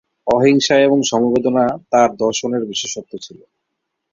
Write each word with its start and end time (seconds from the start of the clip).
অহিংসা 0.27 0.75
এবং 0.79 0.99
সমবেদনা 1.03 1.63
তাঁর 1.91 2.09
দর্শনের 2.15 2.63
বিশেষত্ব 2.65 3.11
ছিল। 3.17 3.39